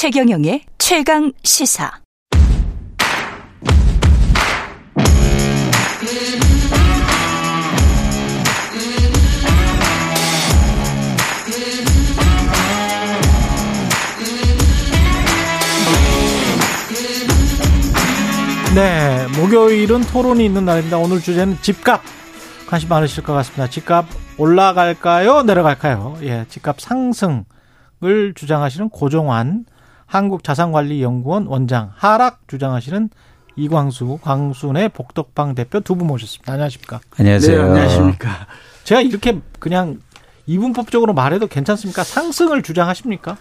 [0.00, 1.90] 최경영의 최강 시사.
[18.74, 20.96] 네, 목요일은 토론이 있는 날입니다.
[20.96, 22.00] 오늘 주제는 집값.
[22.66, 23.68] 관심 많으실 것 같습니다.
[23.68, 24.06] 집값
[24.38, 25.42] 올라갈까요?
[25.42, 26.16] 내려갈까요?
[26.22, 27.44] 예, 집값 상승을
[28.34, 29.66] 주장하시는 고종환
[30.10, 33.10] 한국자산관리연구원 원장, 하락 주장하시는
[33.56, 36.52] 이광수, 광순의 복덕방 대표 두 분 모셨습니다.
[36.52, 37.00] 안녕하십니까?
[37.18, 37.62] 안녕하세요.
[37.62, 38.46] 네, 안녕하십니까?
[38.84, 40.00] 제가 이렇게 그냥
[40.46, 42.02] 이분법적으로 말해도 괜찮습니까?
[42.04, 43.36] 상승을 주장하십니까?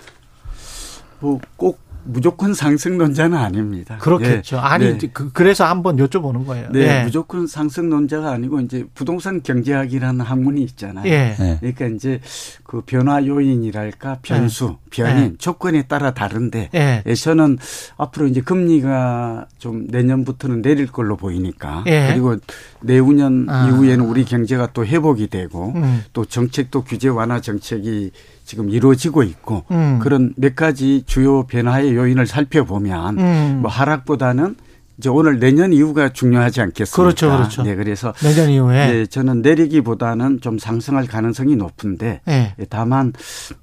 [1.20, 1.80] 뭐 꼭
[2.12, 3.98] 무조건 상승론자는 아닙니다.
[4.00, 4.56] 그렇겠죠.
[4.56, 4.60] 예.
[4.60, 5.10] 아니 네.
[5.14, 6.70] 그, 그래서 한번 여쭤보는 거예요.
[6.72, 7.04] 네, 예.
[7.04, 11.06] 무조건 상승론자가 아니고 이제 부동산 경제학이라는 학문이 있잖아요.
[11.06, 11.36] 예.
[11.38, 11.58] 네.
[11.60, 12.20] 그러니까 이제
[12.64, 15.34] 그 변화 요인이랄까 변수, 변인, 네.
[15.38, 17.04] 조건에 따라 다른데 예.
[17.06, 17.58] 예, 저는
[17.98, 22.08] 앞으로 이제 금리가 좀 내년부터는 내릴 걸로 보이니까 예.
[22.10, 22.38] 그리고
[22.82, 23.68] 내후년 아.
[23.68, 26.04] 이후에는 우리 경제가 또 회복이 되고 음.
[26.14, 28.12] 또 정책도 규제 완화 정책이
[28.50, 30.00] 지금 이루어지고 있고 음.
[30.02, 33.60] 그런 몇 가지 주요 변화의 요인을 살펴보면 음.
[33.62, 34.56] 뭐 하락보다는
[34.98, 36.96] 이제 오늘 내년 이후가 중요하지 않겠습니까?
[36.96, 37.62] 그렇죠, 그렇죠.
[37.62, 42.56] 네, 그래서 내년 이후에 네, 저는 내리기보다는 좀 상승할 가능성이 높은데 예.
[42.58, 43.14] 예, 다만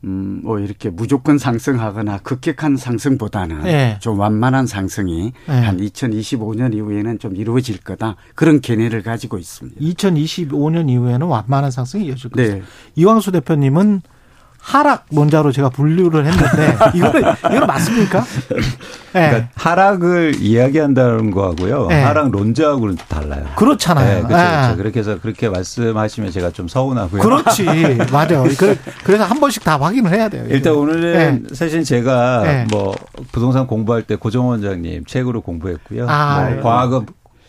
[0.04, 3.98] 음, 뭐 이렇게 무조건 상승하거나 급격한 상승보다는 예.
[4.00, 5.52] 좀 완만한 상승이 예.
[5.52, 9.80] 한 2025년 이후에는 좀 이루어질 거다 그런 견해를 가지고 있습니다.
[9.80, 12.54] 2025년 이후에는 완만한 상승이 이어질 것이다.
[12.54, 12.62] 네.
[12.94, 14.02] 이광수 대표님은
[14.66, 17.22] 하락 논자로 제가 분류를 했는데 이거는
[17.54, 18.24] 이거 맞습니까?
[19.12, 19.28] 네.
[19.28, 21.86] 그러니까 하락을 이야기한다는 거하고요.
[21.86, 22.02] 네.
[22.02, 23.46] 하락 론자하고는 달라요.
[23.54, 24.22] 그렇잖아요.
[24.22, 24.48] 네, 그렇죠, 예.
[24.48, 24.76] 그렇죠.
[24.76, 27.22] 그렇게 해서 그렇게 말씀하시면 제가 좀 서운하고요.
[27.22, 27.64] 그렇지.
[28.12, 28.42] 맞아요.
[28.58, 30.44] 그- 그래서 한 번씩 다 확인을 해야 돼요.
[30.48, 30.72] 일단.
[30.74, 32.66] 오늘은 사실 제가 네.
[32.72, 32.92] 뭐
[33.30, 36.06] 부동산 공부할 때 고정 원장님 책으로 공부했고요.
[36.08, 36.60] 아, 뭐 네.
[36.60, 37.06] 과학은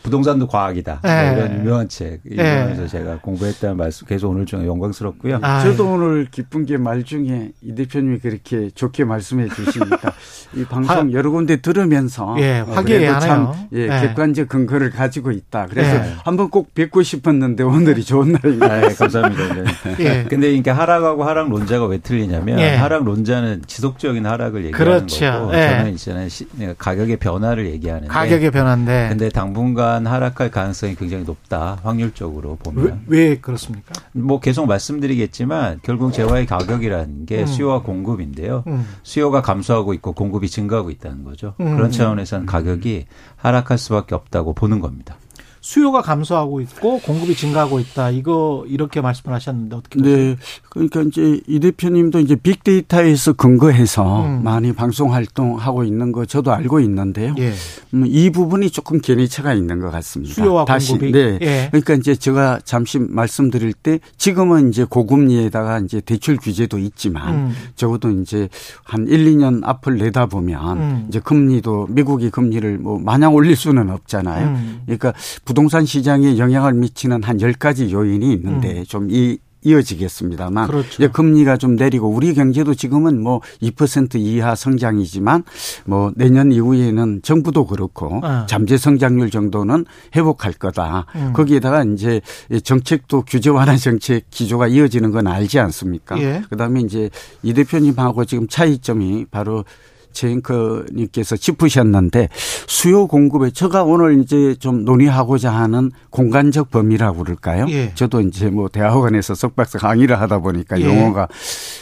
[0.07, 0.99] 부동산도 과학이다.
[1.03, 1.33] 뭐 네.
[1.35, 2.33] 이런 유명한 책 네.
[2.33, 5.39] 이거에서 제가 공부했다는 말씀 계속 오늘 중에 영광스럽고요.
[5.41, 10.13] 아, 저도 오늘 기쁜 게 말 중에 이 대표님이 그렇게 좋게 말씀해 주시니까
[10.55, 13.55] 이 방송 여러 군데 들으면서 예, 어, 화기애애하네요.
[13.73, 13.87] 예, 예.
[13.87, 15.67] 객관적 근거를 가지고 있다.
[15.69, 16.13] 그래서 예.
[16.23, 18.81] 한번 꼭 뵙고 싶었는데 오늘이 좋은 날입니다.
[18.81, 19.53] 네, 감사합니다.
[19.55, 19.63] 네.
[19.99, 20.23] 예.
[20.29, 22.75] 근데 이게 하락하고 하락 론자가 왜 틀리냐면 예.
[22.75, 25.25] 하락 론자는 지속적인 하락을 얘기하는 그렇죠.
[25.31, 25.69] 거고 예.
[25.69, 31.79] 저는 이제는 시- 네, 가격의 변화를 얘기하는데 가격의 변화인데 근데 당분간 하락할 가능성이 굉장히 높다
[31.83, 33.93] 확률적으로 왜, 보면 왜 그렇습니까?
[34.11, 37.45] 뭐 계속 말씀드리겠지만 결국 재화의 가격이라는 게 음.
[37.47, 38.63] 수요와 공급인데요.
[38.67, 38.85] 음.
[39.03, 41.55] 수요가 감소하고 있고 공급이 증가하고 있다는 거죠.
[41.59, 41.75] 음.
[41.75, 43.05] 그런 차원에서는 가격이
[43.37, 45.17] 하락할 수밖에 없다고 보는 겁니다.
[45.67, 48.09] 수요가 감소하고 있고 공급이 증가하고 있다.
[48.11, 50.15] 이거 이렇게 말씀을 하셨는데 어떻게 보세요?
[50.15, 50.37] 네.
[50.69, 54.43] 그러니까 이제 이 대표님도 이제 빅데이터에서 근거해서 음.
[54.45, 57.35] 많이 방송 활동하고 있는 거 저도 알고 있는데요.
[57.39, 57.51] 예.
[57.93, 60.35] 음, 이 부분이 조금 개의차가 있는 것 같습니다.
[60.35, 61.11] 수요와 다시 공급이?
[61.11, 61.37] 네.
[61.41, 61.67] 예.
[61.69, 67.55] 그러니까 이제 제가 잠시 말씀드릴 때 지금은 이제 고금리에다가 이제 대출 규제도 있지만 음.
[67.75, 68.47] 적어도 이제
[68.85, 71.05] 한 1, 2년 앞을 내다보면 음.
[71.09, 74.47] 이제 금리도 미국이 금리를 뭐 마냥 올릴 수는 없잖아요.
[74.47, 74.81] 음.
[74.85, 75.11] 그러니까
[75.43, 80.67] 부 동산 시장에 영향을 미치는 한 10가지 요인이 있는데 좀이 이어지겠습니다만 음.
[80.69, 80.89] 그렇죠.
[80.93, 85.43] 이제 금리가 좀 내리고 우리 경제도 지금은 뭐 2% 이하 성장이지만
[85.85, 88.45] 뭐 내년 이후에는 정부도 그렇고 아.
[88.47, 89.85] 잠재 성장률 정도는
[90.15, 91.07] 회복할 거다.
[91.15, 91.33] 음.
[91.33, 92.21] 거기에다가 이제
[92.63, 96.21] 정책도 규제 완화 정책 기조가 이어지는 건 알지 않습니까?
[96.21, 96.43] 예.
[96.51, 97.09] 그다음에 이제
[97.41, 102.29] 이 대표님하고 지금 차이점이 바로 제 앵커님께서 짚으셨는데
[102.67, 107.65] 수요 공급에 제가 오늘 이제 좀 논의하고자 하는 공간적 범위라고 그럴까요?
[107.69, 107.91] 예.
[107.93, 110.85] 저도 이제 뭐 대학원에서 석박사 강의를 하다 보니까 예.
[110.85, 111.27] 용어가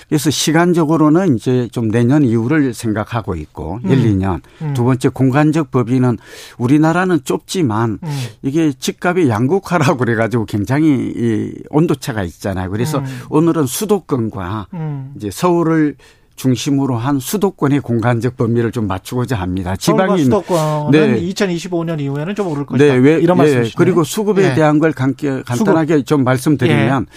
[0.10, 3.90] 그래서 시간적으로는 이제 좀 내년 이후를 생각하고 있고 음.
[3.90, 4.42] 1, 2년.
[4.62, 4.74] 음.
[4.74, 6.18] 두 번째 공간적 범위는
[6.58, 8.24] 우리나라는 좁지만 음.
[8.42, 12.70] 이게 집값이 양극화라고 그래가지고 굉장히 이 온도차가 있잖아요.
[12.70, 13.06] 그래서 음.
[13.30, 15.14] 오늘은 수도권과 음.
[15.16, 15.96] 이제 서울을
[16.36, 19.76] 중심으로 한 수도권의 공간적 범위를 좀 맞추고자 합니다.
[19.76, 21.22] 지방이 수도권은 네.
[21.22, 22.94] 2025년 이후에는 좀 오를 것이다.
[22.94, 23.74] 네, 왜, 이런 예, 말씀이시네요.
[23.78, 24.54] 그리고 수급에 예.
[24.54, 27.08] 대한 걸 간게, 간단하게 좀 말씀드리면,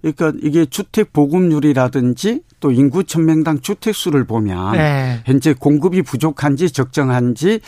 [0.00, 5.20] 그러니까 이게 주택 보급률이라든지 또 인구 천명당 주택 수를 보면 네.
[5.24, 7.60] 현재 공급이 부족한지 적정한지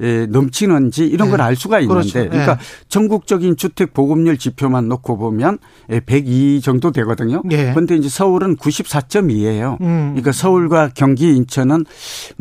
[0.00, 1.36] 에, 넘치는지 이런 네.
[1.36, 2.30] 걸알 수가 있는데, 그렇죠.
[2.30, 2.60] 그러니까 네.
[2.88, 5.58] 전국적인 주택 보급률 지표만 놓고 보면
[6.06, 7.42] 102 정도 되거든요.
[7.50, 7.70] 예.
[7.70, 9.80] 그런데 이제 서울은 94.2예요.
[9.80, 10.10] 음.
[10.10, 11.84] 그러니까 서울 서울과 경기, 인천은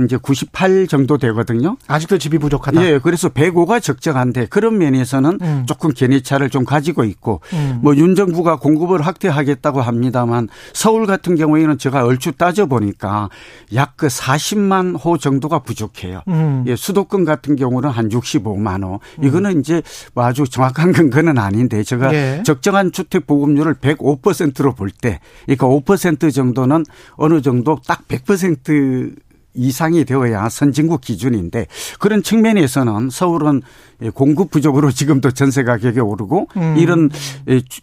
[0.03, 1.77] 이제 98 정도 되거든요.
[1.87, 2.85] 아직도 집이 부족하다.
[2.85, 5.65] 예, 그래서 105가 적정한데 그런 면에서는 음.
[5.67, 7.79] 조금 견해차를 좀 가지고 있고 음.
[7.81, 13.29] 뭐윤 정부가 공급을 확대하겠다고 합니다만 서울 같은 경우에는 제가 얼추 따져 보니까
[13.73, 16.21] 약 그 40만 호 정도가 부족해요.
[16.27, 16.63] 음.
[16.67, 18.99] 예, 수도권 같은 경우는 한 65만 호.
[19.21, 19.81] 이거는 이제
[20.13, 22.43] 뭐 아주 정확한 근거는 아닌데 제가 예.
[22.45, 26.83] 적정한 주택 보급률을 105%로 볼 때, 그러니까 5% 정도는
[27.13, 29.15] 어느 정도 딱100%
[29.55, 31.67] 이상이 되어야 선진국 기준인데
[31.99, 33.61] 그런 측면에서는 서울은
[34.13, 36.75] 공급 부족으로 지금도 전세 가격이 오르고 음.
[36.77, 37.09] 이런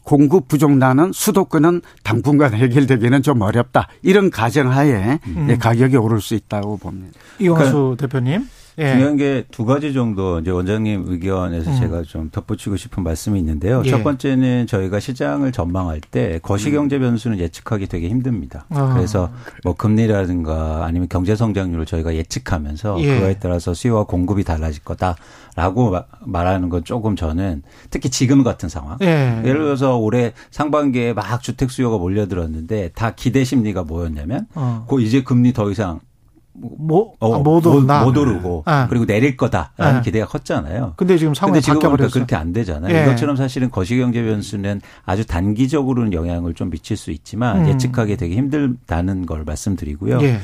[0.03, 3.89] 공급 부족 나는 수도권은 당분간 해결되기는 좀 어렵다.
[4.03, 5.57] 이런 가정하에 음.
[5.59, 7.19] 가격이 오를 수 있다고 봅니다.
[7.39, 8.47] 이용수 대표님.
[8.79, 8.93] 예.
[8.93, 11.77] 중요한 게 두 가지 정도 이제 원장님 의견에서 음.
[11.79, 13.83] 제가 좀 덧붙이고 싶은 말씀이 있는데요.
[13.85, 13.91] 예.
[13.91, 18.65] 첫 번째는 저희가 시장을 전망할 때 거시경제 변수는 예측하기 되게 힘듭니다.
[18.71, 18.95] 아.
[18.95, 19.31] 그래서
[19.65, 23.15] 뭐 금리라든가 아니면 경제 성장률을 저희가 예측하면서 예.
[23.15, 28.97] 그거에 따라서 수요와 공급이 달라질 거다라고 마- 말하는 건 조금 저는 특히 지금 같은 상황.
[29.03, 29.43] 예.
[29.45, 34.87] 예를 들어서 올해 상반기에 막 주택 수요가 몰려들었는데 다 기대 심리가 뭐였냐면 어.
[34.89, 36.01] 그 이제 금리 더 이상
[36.55, 38.05] 뭐, 어, 아, 못 온다.
[38.05, 38.87] 못 오르고 아.
[38.89, 40.01] 그리고 내릴 거다라는 아.
[40.03, 40.95] 기대가 컸잖아요.
[40.97, 42.13] 근데 지금 근데 상황이 지금 보니까 바뀌어버렸어.
[42.13, 42.95] 그렇게 안 되잖아요.
[42.95, 43.03] 예.
[43.05, 47.69] 이것처럼 사실은 거시경제 변수는 아주 단기적으로는 영향을 좀 미칠 수 있지만 음.
[47.69, 50.21] 예측하기 되게 힘들다는 걸 말씀드리고요.
[50.23, 50.41] 예.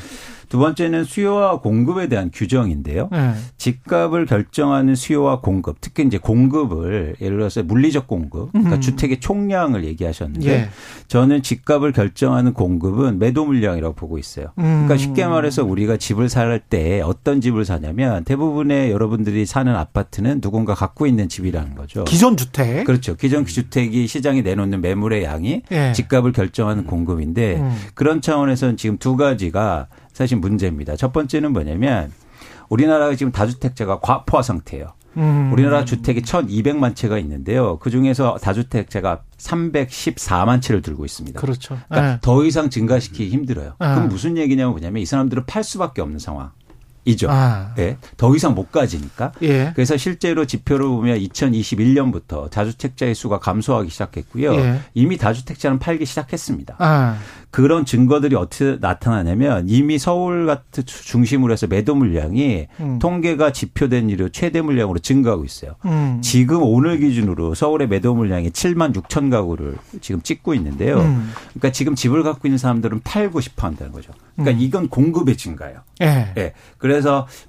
[0.48, 3.08] 두 번째는 수요와 공급에 대한 규정인데요.
[3.12, 3.32] 예.
[3.56, 8.80] 집값을 결정하는 수요와 공급, 특히 이제 공급을 예를 들어서 물리적 공급, 그러니까 음.
[8.80, 10.68] 주택의 총량을 얘기하셨는데 예.
[11.08, 14.48] 저는 집값을 결정하는 공급은 매도 물량이라고 보고 있어요.
[14.56, 14.98] 그러니까 음.
[14.98, 21.06] 쉽게 말해서 우리가 집을 살 때 어떤 집을 사냐면 대부분의 여러분들이 사는 아파트는 누군가 갖고
[21.06, 22.04] 있는 집이라는 거죠.
[22.04, 22.84] 기존 주택.
[22.84, 23.14] 그렇죠.
[23.14, 25.92] 기존 주택이 시장에 내놓는 매물의 양이 예.
[25.92, 27.76] 집값을 결정하는 공급인데 음.
[27.94, 29.86] 그런 차원에서는 지금 두 가지가
[30.18, 30.96] 사실 문제입니다.
[30.96, 32.10] 첫 번째는 뭐냐면
[32.68, 34.88] 우리나라가 지금 다주택자가 과포화 상태예요.
[35.16, 35.52] 음.
[35.52, 37.78] 우리나라 주택이 1,200만 채가 있는데요.
[37.78, 41.40] 그 중에서 다주택자가 314만 채를 들고 있습니다.
[41.40, 41.78] 그렇죠.
[41.88, 42.18] 그러니까 예.
[42.20, 43.74] 더 이상 증가시키기 힘들어요.
[43.78, 43.94] 아.
[43.94, 46.50] 그럼 무슨 얘기냐면 뭐냐면 이 사람들은 팔 수밖에 없는 상황
[47.08, 47.28] 이죠.
[47.30, 47.72] 아.
[47.78, 47.96] 예.
[48.18, 49.32] 더 이상 못 가지니까.
[49.42, 49.72] 예.
[49.74, 54.54] 그래서 실제로 지표를 보면 2021년부터 다주택자의 수가 감소하기 시작했고요.
[54.54, 54.80] 예.
[54.92, 56.76] 이미 다주택자는 팔기 시작했습니다.
[56.78, 57.18] 아.
[57.50, 62.98] 그런 증거들이 어떻게 나타나냐면 이미 서울 같은 중심으로 해서 매도 물량이 음.
[62.98, 65.76] 통계가 지표된 이후 최대 물량으로 증가하고 있어요.
[65.86, 66.20] 음.
[66.22, 71.00] 지금 오늘 기준으로 서울의 매도 물량이 7만 6천 가구를 지금 찍고 있는데요.
[71.00, 71.30] 음.
[71.54, 74.12] 그러니까 지금 집을 갖고 있는 사람들은 팔고 싶어 한다는 거죠.
[74.34, 74.62] 그러니까 음.
[74.62, 75.80] 이건 공급의 증가예요.
[76.02, 76.32] 예.
[76.36, 76.52] 예.
[76.76, 76.97] 그래서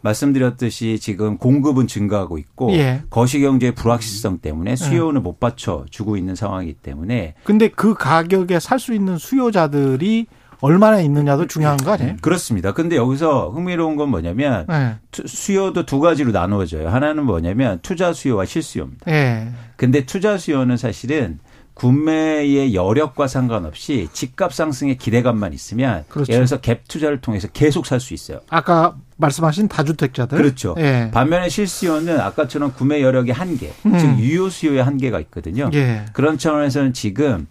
[0.01, 3.01] 말씀드렸듯이 지금 공급은 증가하고 있고 예.
[3.09, 8.79] 거시 경제의 불확실성 때문에 수요는 못 받쳐 주고 있는 상황이기 때문에 근데 그 가격에 살
[8.79, 10.27] 수 있는 수요자들이
[10.61, 12.15] 얼마나 있느냐도 중요한 거 아니에요?
[12.21, 12.73] 그렇습니다.
[12.73, 14.95] 근데 여기서 흥미로운 건 뭐냐면 예.
[15.11, 16.89] 투- 수요도 두 가지로 나누어져요.
[16.89, 19.09] 하나는 뭐냐면 투자 수요와 실수요입니다.
[19.11, 19.47] 예.
[19.77, 21.39] 근데 투자 수요는 사실은
[21.79, 26.33] 구매의 여력과 상관없이 집값 상승의 기대감만 있으면 그렇죠.
[26.33, 28.39] 예를 들어서 갭 투자를 통해서 계속 살 수 있어요.
[28.49, 30.37] 아까 말씀하신 다주택자들.
[30.37, 30.75] 그렇죠.
[30.77, 31.09] 예.
[31.13, 33.97] 반면에 실수요는 아까처럼 구매 여력의 한계, 음.
[33.97, 35.69] 즉 유효 수요의 한계가 있거든요.
[35.73, 36.05] 예.
[36.13, 37.47] 그런 차원에서는 지금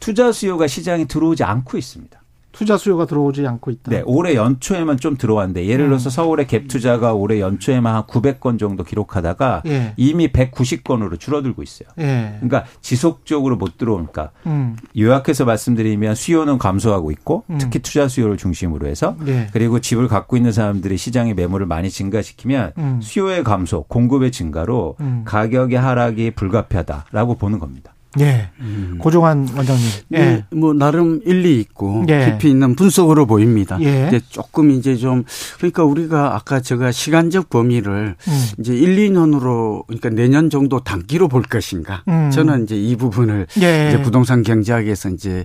[0.00, 2.21] 투자 수요가 시장에 들어오지 않고 있습니다.
[2.52, 3.90] 투자 수요가 들어오지 않고 있다.
[3.90, 8.84] 네, 올해 연초에만 좀 들어왔는데 예를 들어서 서울의 갭 투자가 올해 연초에만 한 900건 정도
[8.84, 9.94] 기록하다가 예.
[9.96, 11.88] 이미 190건으로 줄어들고 있어요.
[11.98, 12.36] 예.
[12.40, 14.76] 그러니까 지속적으로 못 들어오니까 음.
[14.96, 17.58] 요약해서 말씀드리면 수요는 감소하고 있고 음.
[17.58, 19.48] 특히 투자 수요를 중심으로 해서 예.
[19.52, 23.00] 그리고 집을 갖고 있는 사람들이 시장의 매물을 많이 증가시키면 음.
[23.02, 25.22] 수요의 감소, 공급의 증가로 음.
[25.24, 27.94] 가격의 하락이 불가피하다라고 보는 겁니다.
[28.20, 28.50] 예.
[28.98, 29.84] 고종환 원장님.
[30.12, 30.18] 예.
[30.18, 32.26] 네, 뭐 나름 일리 있고 예.
[32.26, 33.78] 깊이 있는 분석으로 보입니다.
[33.80, 34.02] 예.
[34.10, 35.24] 근데 조금 이제 좀
[35.56, 38.48] 그러니까 우리가 아까 제가 시간적 범위를 음.
[38.58, 42.02] 이제 1, 2년으로 그러니까 내년 정도 단기로 볼 것인가?
[42.08, 42.30] 음.
[42.30, 43.88] 저는 이제 이 부분을 예.
[43.88, 45.44] 이제 부동산 경제학에서 이제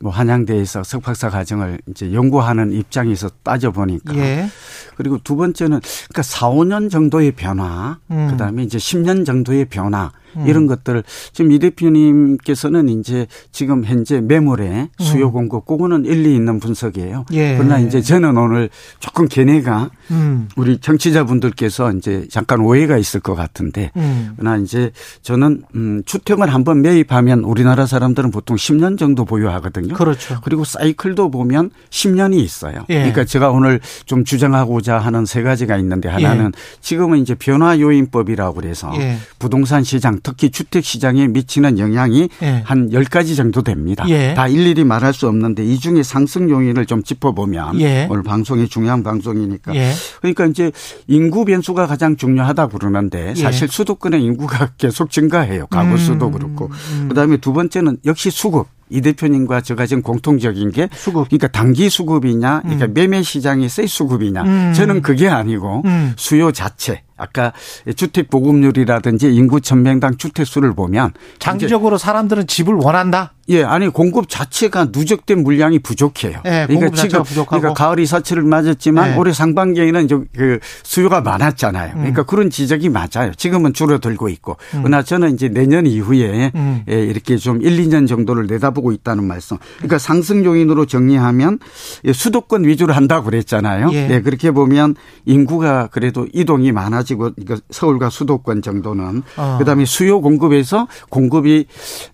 [0.00, 4.48] 뭐 한양대에서 석박사 과정을 이제 연구하는 입장에서 따져 보니까 예.
[4.96, 8.28] 그리고 두 번째는 그러니까 4, 5년 정도의 변화, 음.
[8.30, 10.46] 그다음에 이제 10년 정도의 변화 음.
[10.46, 17.24] 이런 것들을 지금 이 대표님께서는 이제 지금 현재 매물의 수요 공급 그거는 일리 있는 분석이에요.
[17.30, 17.34] 음.
[17.34, 17.56] 예.
[17.56, 20.48] 그러나 이제 저는 오늘 조금 견해가 음.
[20.56, 24.34] 우리 정치자분들께서 이제 잠깐 오해가 있을 것 같은데 음.
[24.36, 24.90] 그러나 이제
[25.22, 29.87] 저는 음 주택을 한번 매입하면 우리나라 사람들은 보통 10년 정도 보유하거든요.
[29.94, 30.40] 그렇죠.
[30.42, 32.84] 그리고 사이클도 보면 10년이 있어요.
[32.88, 32.94] 예.
[32.94, 36.78] 그러니까 제가 오늘 좀 주장하고자 하는 세 가지가 있는데 하나는 예.
[36.80, 39.18] 지금은 이제 변화 요인법이라고 그래서 예.
[39.38, 42.62] 부동산 시장 특히 주택 시장에 미치는 영향이 예.
[42.64, 44.04] 한 10가지 정도 됩니다.
[44.08, 44.34] 예.
[44.34, 48.06] 다 일일이 말할 수 없는데 이 중에 상승 요인을 좀 짚어 보면 예.
[48.10, 49.92] 오늘 방송이 중요한 방송이니까 예.
[50.20, 50.72] 그러니까 이제
[51.06, 53.34] 인구 변수가 가장 중요하다 그러는데 예.
[53.34, 55.66] 사실 수도권의 인구가 계속 증가해요.
[55.66, 56.70] 가구 수도 음, 그렇고.
[57.08, 58.66] 그다음에 두 번째는 역시 수급.
[58.90, 61.28] 이 대표님과 제가 지금 공통적인 게 수급.
[61.28, 62.94] 그러니까 단기 수급이냐, 그러니까 음.
[62.94, 64.42] 매매 시장이 세 수급이냐.
[64.42, 64.72] 음.
[64.74, 66.14] 저는 그게 아니고 음.
[66.16, 67.02] 수요 자체.
[67.16, 67.52] 아까
[67.96, 73.32] 주택 보급률이라든지 인구 천명당 주택 수를 보면 장기적으로 사람들은 집을 원한다.
[73.50, 76.40] 예, 아니 공급 자체가 누적된 물량이 부족해요.
[76.44, 77.60] 예, 공급 자체가 부족하고.
[77.60, 79.16] 그러니까 가을 이사치를 맞았지만 예.
[79.16, 81.92] 올해 상반기에는 이제 그 수요가 많았잖아요.
[81.94, 81.98] 음.
[81.98, 83.32] 그러니까 그런 지적이 맞아요.
[83.36, 84.56] 지금은 줄어들고 있고.
[84.70, 86.82] 그러나 저는 이제 내년 이후에 음.
[86.90, 89.56] 예, 이렇게 좀 1, 2년 정도를 내다보고 있다는 말씀.
[89.78, 91.58] 그러니까 상승 요인으로 정리하면
[92.04, 93.90] 예, 수도권 위주로 한다고 그랬잖아요.
[93.92, 94.08] 예.
[94.10, 99.56] 예, 그렇게 보면 인구가 그래도 이동이 많아지고 그러니까 서울과 수도권 정도는 어.
[99.58, 101.66] 그다음에 수요 공급에서 공급이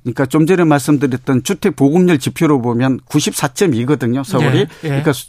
[0.03, 4.25] 그러니까 좀 전에 말씀드렸 던 주택 보급률 지표로 보면 94.2거든요.
[4.25, 4.59] 서울이.
[4.59, 4.67] 예, 예.
[4.89, 5.27] 그러니까 수-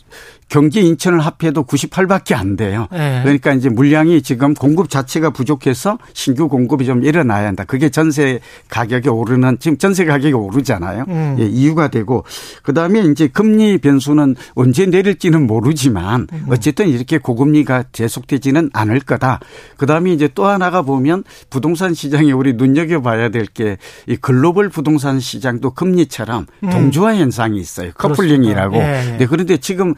[0.47, 2.87] 경기 인천을 합해도 98밖에 안 돼요.
[2.93, 3.21] 예.
[3.23, 7.63] 그러니까 이제 물량이 지금 공급 자체가 부족해서 신규 공급이 좀 일어나야 한다.
[7.63, 11.05] 그게 전세 가격이 오르는 지금 전세 가격이 오르잖아요.
[11.07, 11.35] 음.
[11.39, 12.23] 예, 이유가 되고
[12.61, 16.45] 그다음에 이제 금리 변수는 언제 내릴지는 모르지만 음.
[16.49, 19.39] 어쨌든 이렇게 고금리가 계속되지는 않을 거다.
[19.77, 25.19] 그다음에 이제 또 하나가 보면 부동산 시장에 우리 눈여겨 봐야 될 게 이 글로벌 부동산
[25.19, 27.91] 시장도 금 리처럼 동조화 현상이 있어요.
[27.93, 28.75] 커플링이라고.
[28.77, 28.81] 음.
[28.81, 29.17] 예, 예.
[29.17, 29.93] 네, 그런데 지금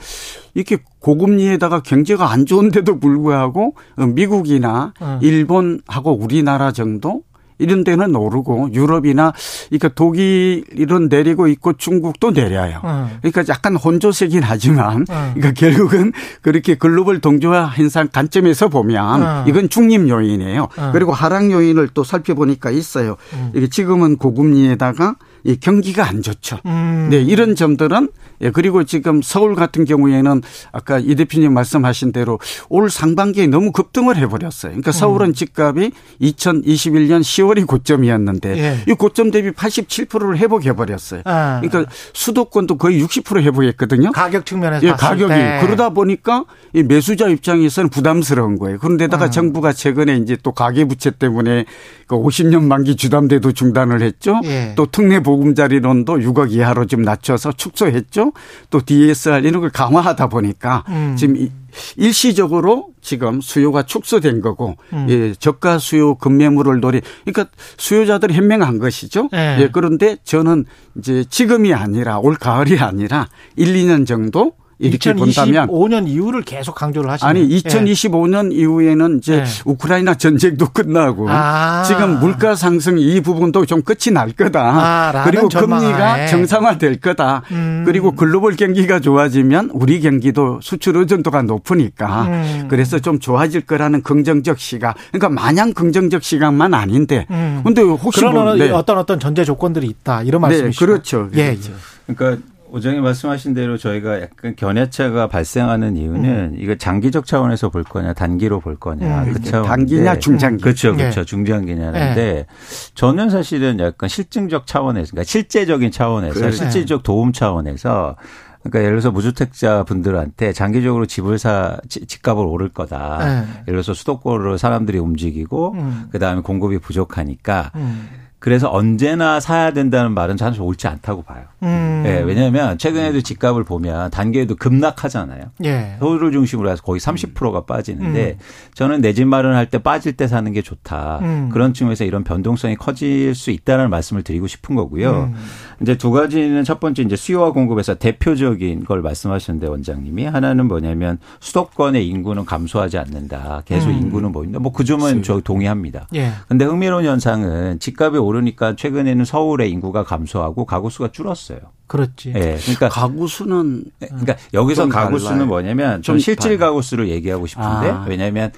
[0.53, 5.19] 이렇게 고금리에다가 경제가 안 좋은데도 불구하고 어, 미국이나 어.
[5.21, 7.23] 일본하고 우리나라 정도
[7.59, 9.33] 이런 데는 오르고 유럽이나
[9.69, 12.79] 그러니까 독일은 내리고 있고 중국도 내려요.
[12.83, 13.09] 어.
[13.21, 15.31] 그러니까 약간 혼조세긴 하지만 어.
[15.33, 19.45] 그러니까 결국은 그렇게 글로벌 동조화 현상 관점에서 보면 어.
[19.47, 20.67] 이건 중립 요인이에요.
[20.77, 20.89] 어.
[20.93, 23.17] 그리고 하락 요인을 또 살펴보니까 있어요.
[23.33, 23.51] 음.
[23.55, 26.59] 이게 지금은 고금리에다가 이 경기가 안 좋죠.
[26.65, 27.07] 음.
[27.09, 28.09] 네, 이런 점들은
[28.41, 30.41] 예, 그리고 지금 서울 같은 경우에는
[30.71, 32.39] 아까 이 대표님 말씀하신 대로
[32.69, 34.71] 올 상반기에 너무 급등을 해버렸어요.
[34.71, 35.91] 그러니까 서울은 집값이
[36.21, 38.77] 2021년 10월이 고점이었는데 예.
[38.87, 41.21] 이 고점 대비 87%를 회복해버렸어요.
[41.25, 41.61] 아.
[41.61, 44.11] 그러니까 수도권도 거의 60% 회복했거든요.
[44.11, 45.59] 가격 측면에서 예, 가격이 때.
[45.63, 48.77] 그러다 보니까 이 매수자 입장에서는 부담스러운 거예요.
[48.77, 49.31] 그런데다가 음.
[49.31, 51.65] 정부가 최근에 이제 또 가계 부채 때문에
[52.07, 54.39] 그 50년 만기 주담대도 중단을 했죠.
[54.45, 54.73] 예.
[54.75, 58.31] 또 특례 보금자리론도 6억 이하로 좀 낮춰서 축소했죠.
[58.69, 61.15] 또 DSR 이런 걸 강화하다 보니까 음.
[61.17, 61.51] 지금 이-
[61.97, 65.05] 일시적으로 지금 수요가 축소된 거고 음.
[65.09, 69.29] 예, 저가 수요 급매물을 노리 그러니까 수요자들이 현명한 것이죠.
[69.33, 69.57] 예.
[69.61, 70.65] 예, 그런데 저는
[70.97, 77.09] 이제 지금이 아니라 올 가을이 아니라 1, 2년 정도 이렇게 본다면 2025년 이후를 계속 강조를
[77.09, 77.29] 하시네요.
[77.29, 77.57] 아니 예.
[77.57, 79.45] 2025년 이후에는 이제 네.
[79.65, 81.83] 우크라이나 전쟁도 끝나고 아.
[81.83, 84.61] 지금 물가 상승 이 부분도 좀 끝이 날 거다.
[84.61, 85.47] 아, 라는 그리고.
[85.49, 87.43] 금리가 정상화될 거다.
[87.51, 87.83] 음.
[87.85, 92.67] 그리고 글로벌 경기가 좋아지면 우리 경기도 수출 의존도가 높으니까 음.
[92.69, 94.95] 그래서 좀 좋아질 거라는 긍정적 시각.
[95.11, 97.25] 그러니까 마냥 긍정적 시각만 아닌데.
[97.31, 97.61] 음.
[97.63, 98.69] 근데 혹시 그런 뭐 네.
[98.69, 100.85] 어떤 어떤 전제 조건들이 있다 이런 네, 말씀이시죠?
[100.85, 101.29] 그렇죠.
[101.33, 101.71] 예, 그렇죠.
[101.71, 102.13] 예.
[102.13, 108.59] 그러니까 오정이 말씀하신 대로 저희가 약간 견해차가 발생하는 이유는 이거 장기적 차원에서 볼 거냐 단기로
[108.59, 109.33] 볼 거냐 음.
[109.33, 110.61] 그 차원 단기냐 중장기.
[110.63, 110.97] 그렇죠, 예.
[110.97, 111.23] 그렇죠.
[111.23, 112.45] 중장기냐는데
[112.93, 116.51] 저는 사실은 약간 실증적 차원에서, 그러니까 실제적인 차원에서, 그래.
[116.51, 118.15] 실질적 도움 차원에서.
[118.63, 123.19] 그러니까 예를 들어서 무주택자 분들한테 장기적으로 집을 사 지- 집값을 오를 거다.
[123.19, 123.35] 네.
[123.61, 126.07] 예를 들어서 수도권으로 사람들이 움직이고 음.
[126.11, 128.09] 그다음에 공급이 부족하니까 음.
[128.39, 131.45] 그래서 언제나 사야 된다는 말은 저는 옳지 않다고 봐요.
[131.63, 132.03] 음.
[132.05, 135.41] 예, 왜냐하면 최근에도 집값을 보면 단계에도 급락하잖아요.
[135.65, 135.95] 예.
[135.99, 138.37] 서울을 중심으로 해서 거의 30%가 빠지는데
[138.75, 141.19] 저는 내 집 마련할 때 빠질 때 사는 게 좋다.
[141.23, 141.49] 음.
[141.51, 145.33] 그런 측면에서 이런 변동성이 커질 수 있다는 말씀을 드리고 싶은 거고요.
[145.79, 145.83] 음.
[145.83, 152.07] 이제 두 가지는 첫 번째 이제 수요와 공급에서 대표적인 걸 말씀하셨는데 원장님이 하나는 뭐냐면 수도권의
[152.07, 153.63] 인구는 감소하지 않는다.
[153.65, 153.93] 계속 음.
[153.93, 154.59] 인구는 보인다.
[154.59, 156.07] 뭐 그 점은 저 동의합니다.
[156.13, 156.31] 예.
[156.47, 161.57] 근데 흥미로운 현상은 집값이 오르니까 최근에는 서울의 인구가 감소하고 가구 수가 줄었어요.
[161.87, 162.33] 그렇지.
[162.35, 162.57] 예.
[162.61, 165.33] 그러니까 가구 수는 그러니까 여기서 좀 가구 달라요.
[165.33, 166.69] 수는 뭐냐면 좀좀 실질 달라요.
[166.69, 168.05] 가구 수를 얘기하고 싶은데 아.
[168.07, 168.51] 왜냐하면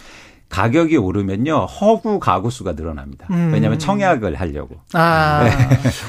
[0.50, 3.28] 가격이 오르면요 허구 가구 수가 늘어납니다.
[3.30, 3.52] 음.
[3.54, 4.78] 왜냐하면 청약을 하려고.
[4.94, 5.48] 아.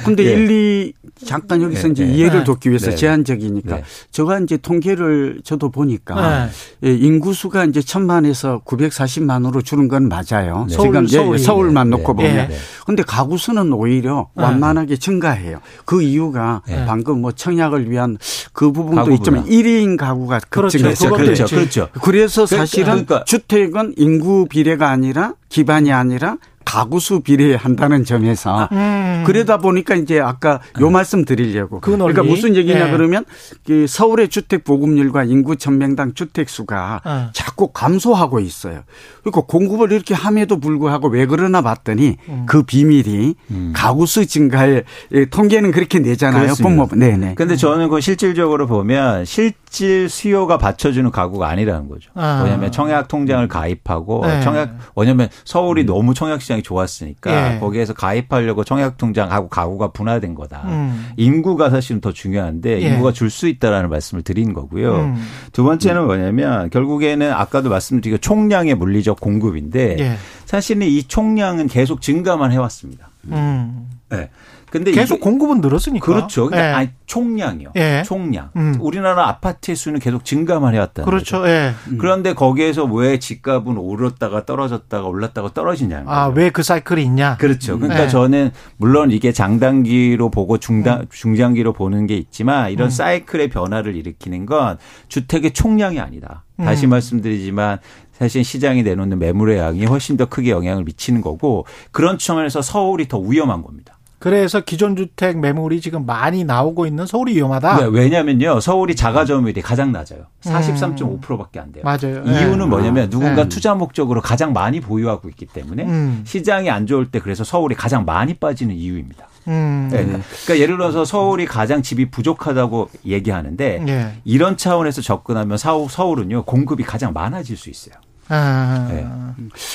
[0.05, 0.31] 근데 예.
[0.33, 0.93] 일, 이
[1.27, 2.15] 잠깐 여기서 네, 이제 네.
[2.15, 2.45] 이해를 네.
[2.45, 2.97] 돕기 위해서 네.
[2.97, 3.85] 제한적이니까 네.
[4.11, 6.47] 제가 이제 통계를 저도 보니까
[6.83, 6.89] 네.
[6.89, 10.67] 예, 인구수가 이제 천만에서 940만으로 줄은 건 맞아요.
[10.69, 10.77] 네.
[10.77, 11.39] 지금 서울, 예, 예.
[11.39, 12.49] 서울만 네, 놓고 네, 보면.
[12.49, 12.57] 네.
[12.87, 14.43] 근데 가구 수는 오히려 네.
[14.43, 15.61] 완만하게 증가해요.
[15.85, 16.87] 그 이유가 네.
[16.87, 18.17] 방금 뭐 청약을 위한
[18.55, 19.55] 그 부분도 가구 있지만 분야.
[19.55, 20.79] 1인 가구가 그렇죠.
[20.79, 21.11] 급증했죠.
[21.11, 21.55] 그렇죠, 있지.
[21.55, 21.89] 그렇죠.
[22.03, 29.25] 그래서 그러니까- 사실은 그러니까- 주택은 인구 비례가 아니라 기반이 아니라 가구수 비례한다는 점에서 음.
[29.27, 31.81] 그러다 보니까 이제 아까 요 말씀 드리려고.
[31.81, 31.97] 그.
[31.97, 32.91] 그러니까 무슨 얘기냐 예.
[32.93, 33.25] 그러면
[33.67, 37.31] 그 서울의 주택 보급률과 인구 천명당 주택 수가 어.
[37.61, 38.81] 자꾸 감소하고 있어요.
[39.21, 42.47] 그러니까 공급을 이렇게 함에도 불구하고 왜 그러나 봤더니 음.
[42.47, 43.35] 그 비밀이
[43.75, 46.43] 가구 수 증가의 예, 통계는 그렇게 내잖아요.
[46.43, 46.87] 그렇습니다.
[46.87, 47.35] 법무 네네.
[47.35, 52.11] 근데 저는 그 실질적으로 보면 실질 수요가 받쳐주는 가구가 아니라는 거죠.
[52.15, 52.41] 아.
[52.45, 54.41] 왜냐하면 청약 통장을 가입하고 네.
[54.41, 57.59] 청약 왜냐하면 서울이 너무 청약 시장이 좋았으니까 예.
[57.59, 60.63] 거기에서 가입하려고 청약 통장하고 가구가 분화된 거다.
[60.65, 61.09] 음.
[61.19, 62.89] 인구가 사실은 더 중요한데 예.
[62.89, 64.93] 인구가 줄 수 있다라는 말씀을 드린 거고요.
[64.97, 65.25] 음.
[65.53, 70.17] 두 번째는 뭐냐면 결국에는 아까도 말씀드린 그 총량의 물리적 공급인데 예.
[70.47, 73.11] 사실은 이 총량은 계속 증가만 해왔습니다.
[73.27, 73.91] 음.
[74.09, 74.31] 네.
[74.71, 76.05] 근데 계속 이게- 공급은 늘었으니까.
[76.07, 76.47] 그렇죠.
[76.47, 76.73] 그러니까 예.
[76.75, 77.73] 아니, 총량이요.
[77.77, 78.03] 예.
[78.07, 78.51] 총량.
[78.57, 78.77] 음.
[78.81, 81.41] 우리나라 아파트의 수는 계속 증가만 해왔다는 그렇죠.
[81.41, 81.49] 거죠.
[81.51, 81.73] 예.
[81.99, 86.09] 그런데 거기에서 왜 집값은 오르다가 떨어졌다가 올랐다가 떨어지냐는.
[86.09, 87.37] 아, 왜 그 사이클이 있냐?
[87.37, 87.79] 그렇죠.
[87.79, 88.09] 그러니까 네.
[88.09, 92.91] 저는 물론 이게 장단기로 보고 중단 중장기로 보는 게 있지만 이런 음.
[92.91, 96.45] 사이클의 변화를 일으키는 건 주택의 총량이 아니다.
[96.57, 96.91] 다시 음.
[96.91, 97.79] 말씀드리지만
[98.13, 103.19] 사실 시장이 내놓는 매물의 양이 훨씬 더 크게 영향을 미치는 거고 그런 측면에서 서울이 더
[103.19, 103.99] 위험한 겁니다.
[104.21, 107.77] 그래서 기존 주택 매물이 지금 많이 나오고 있는 서울이 위험하다.
[107.79, 108.61] 네, 왜냐면요.
[108.61, 110.27] 서울이 자가 점유율이 가장 낮아요.
[110.43, 111.83] 43.5%밖에 안 돼요.
[111.85, 112.23] 맞아요.
[112.27, 112.69] 이유는 예.
[112.69, 113.49] 뭐냐면 누군가 네.
[113.49, 116.23] 투자 목적으로 가장 많이 보유하고 있기 때문에 음.
[116.27, 119.27] 시장이 안 좋을 때 그래서 서울이 가장 많이 빠지는 이유입니다.
[119.49, 119.89] 음.
[119.91, 124.13] 네, 그러니까, 그러니까 예를 들어서 서울이 가장 집이 부족하다고 얘기하는데 예.
[124.27, 127.95] 이런 차원에서 접근하면 서울은요 공급이 가장 많아질 수 있어요.
[128.31, 128.89] 아.
[128.91, 129.07] 네.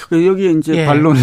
[0.10, 0.86] 그 여기 이제 예.
[0.86, 1.20] 반론에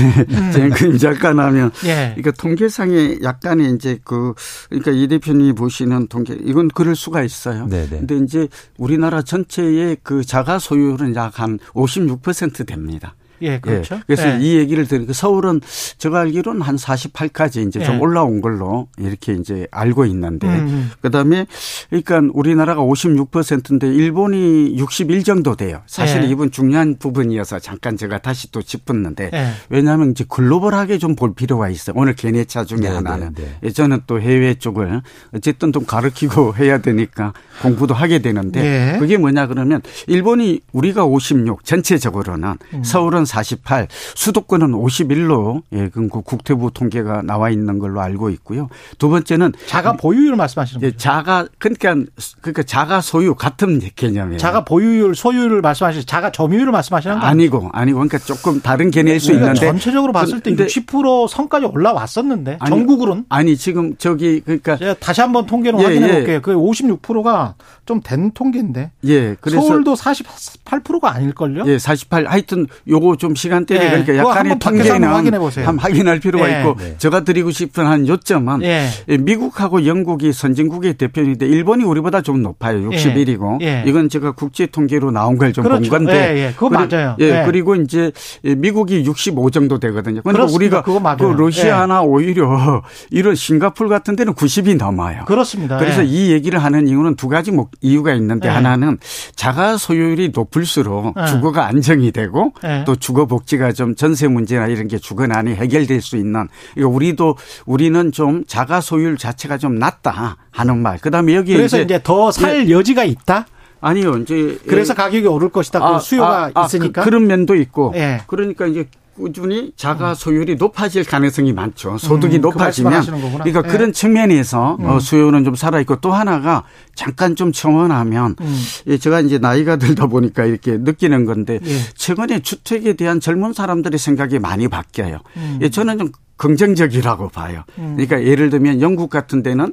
[0.52, 2.14] 쟁금 잠깐 하면 예.
[2.14, 4.34] 그러니까 통계상에 약간의 이제 그
[4.68, 7.66] 그러니까 이 대표님이 보시는 통계 이건 그럴 수가 있어요.
[7.66, 7.88] 네네.
[7.88, 8.48] 근데 이제
[8.78, 13.14] 우리나라 전체의 그 자가 소유율은 약 한 56% 됩니다.
[13.42, 13.96] 예, 그렇죠.
[13.96, 14.02] 예.
[14.06, 14.38] 그래서 예.
[14.40, 15.60] 이 얘기를 들으니까 서울은
[15.98, 17.98] 제가 알기로는 한 48까지 이제 좀 예.
[17.98, 20.90] 올라온 걸로 이렇게 이제 알고 있는데 음.
[21.02, 21.46] 그다음에
[21.88, 25.82] 그러니까 우리나라가 56%인데 일본이 61 정도 돼요.
[25.86, 26.28] 사실 예.
[26.28, 29.52] 이번 중요한 부분이어서 잠깐 제가 다시 또 짚었는데 예.
[29.68, 31.94] 왜냐하면 이제 글로벌하게 좀 볼 필요가 있어요.
[31.96, 33.56] 오늘 개내차 중에 네, 하나는 네, 네.
[33.64, 35.02] 예, 저는 또 해외 쪽을
[35.34, 38.98] 어쨌든 좀 가르치고 해야 되니까 공부도 하게 되는데 예.
[38.98, 42.84] 그게 뭐냐 그러면 일본이 우리가 56 전체적으로는 음.
[42.84, 48.68] 서울은 48 수도권은 51로 예, 그 국토부 통계가 나와 있는 걸로 알고 있고요.
[48.98, 50.98] 두 번째는 자가 보유율 말씀하시는 예, 거죠.
[50.98, 51.94] 자가 그러니까
[52.42, 54.38] 그러니까 자가 소유 같은 개념이에요.
[54.38, 59.32] 자가 보유율, 소유율을 말씀하시는 자가 점유율을 말씀하시는 거 아니고 아니고 그러니까 조금 다른 개념일 수
[59.32, 64.76] 우리가 있는데 전체적으로 봤을 때 근데 60% 선까지 올라왔었는데 아니, 전국으로는 아니 지금 저기 그러니까
[65.00, 66.12] 다시 한번 통계를 예, 확인해 예.
[66.12, 66.40] 볼게요.
[66.42, 67.54] 그 56%가
[67.86, 71.64] 좀 된 통계인데 예 그래서 서울도 48%가 아닐걸요?
[71.66, 72.26] 예, 48.
[72.26, 75.68] 하여튼 요거 좀 시간대를 예, 그러니까 그거 약간의 통계는 한번 확인해 보세요.
[75.68, 76.58] 한번 확인할 필요가 예.
[76.58, 76.96] 있고 네.
[76.98, 78.88] 제가 드리고 싶은 한 요점은 예.
[79.08, 82.80] 예, 미국하고 영국이 선진국의 대표인데 일본이 우리보다 좀 높아요.
[82.90, 83.62] 61이고.
[83.62, 83.84] 예.
[83.86, 85.90] 이건 제가 국제 통계로 나온 걸 좀본 그렇죠.
[85.90, 86.34] 건데.
[86.34, 86.52] 예, 예.
[86.52, 87.16] 그거 그리- 맞아요.
[87.20, 87.42] 예, 예.
[87.46, 88.10] 그리고 이제
[88.44, 90.20] 예, 미국이 65 정도 되거든요.
[90.22, 90.82] 그런데 그렇습니다.
[90.84, 91.16] 우리가.
[91.16, 92.82] 그 러시아나 오히려
[93.12, 95.24] 이런 싱가폴 같은 데는 90이 넘어요.
[95.26, 95.78] 그렇습니다.
[95.78, 96.08] 그래서 예.
[96.08, 98.54] 이 얘기를 하는 이유는 두 가지 목- 이유가 있는데 네.
[98.54, 98.98] 하나는
[99.36, 101.26] 자가 소유율이 높을수록 네.
[101.26, 102.82] 주거가 안정이 되고 네.
[102.84, 107.36] 또 주거 복지가 좀 전세 문제나 이런 게 주거난이 해결될 수 있는 이거 우리도
[107.66, 110.98] 우리는 좀 자가 소유율 자체가 좀 낮다 하는 말.
[110.98, 113.46] 그다음에 여기에 그래서 이제 더 살 여지가 있다.
[113.80, 115.80] 아니요 이제 그래서 가격이 오를 것이다.
[115.80, 117.02] 그 수요가 아, 있으니까.
[117.02, 118.22] 그, 런 면도 있고 예.
[118.28, 121.98] 그러니까 이제 꾸준히 자가 소유율이 높아질 가능성이 많죠.
[121.98, 123.44] 소득이 음, 그 높아지면 거구나.
[123.44, 123.70] 그러니까 예.
[123.70, 128.62] 그런 측면에서 어, 수요는 좀 살아 있고 또 하나가 잠깐 좀 첨언하면 음.
[128.86, 131.78] 예, 제가 이제 나이가 들다 보니까 이렇게 느끼는 건데 예.
[131.94, 135.18] 최근에 주택에 대한 젊은 사람들의 생각이 많이 바뀌어요.
[135.36, 135.58] 음.
[135.62, 137.62] 예, 저는 좀 긍정적이라고 봐요.
[137.76, 139.72] 그러니까 예를 들면 영국 같은 데는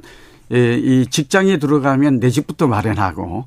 [0.52, 3.46] 예, 이 직장에 들어가면 내 집부터 마련하고